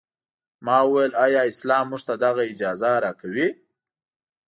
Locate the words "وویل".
0.85-1.11